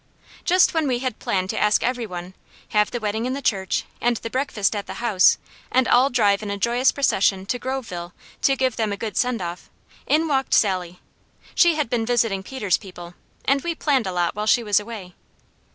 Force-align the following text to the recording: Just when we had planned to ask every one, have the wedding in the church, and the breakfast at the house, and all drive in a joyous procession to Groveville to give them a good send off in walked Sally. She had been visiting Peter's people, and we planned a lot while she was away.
Just 0.45 0.73
when 0.73 0.87
we 0.87 0.97
had 0.97 1.19
planned 1.19 1.51
to 1.51 1.59
ask 1.59 1.83
every 1.83 2.07
one, 2.07 2.33
have 2.69 2.89
the 2.89 2.99
wedding 2.99 3.27
in 3.27 3.33
the 3.33 3.39
church, 3.43 3.83
and 4.01 4.17
the 4.17 4.31
breakfast 4.31 4.75
at 4.75 4.87
the 4.87 4.95
house, 4.95 5.37
and 5.71 5.87
all 5.87 6.09
drive 6.09 6.41
in 6.41 6.49
a 6.49 6.57
joyous 6.57 6.91
procession 6.91 7.45
to 7.45 7.59
Groveville 7.59 8.11
to 8.41 8.55
give 8.55 8.77
them 8.77 8.91
a 8.91 8.97
good 8.97 9.15
send 9.15 9.43
off 9.43 9.69
in 10.07 10.27
walked 10.27 10.55
Sally. 10.55 10.99
She 11.53 11.75
had 11.75 11.87
been 11.87 12.07
visiting 12.07 12.41
Peter's 12.41 12.77
people, 12.79 13.13
and 13.45 13.61
we 13.61 13.75
planned 13.75 14.07
a 14.07 14.11
lot 14.11 14.33
while 14.35 14.47
she 14.47 14.63
was 14.63 14.79
away. 14.79 15.13